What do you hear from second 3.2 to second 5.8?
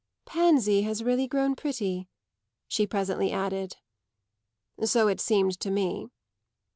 added. "So it seemed to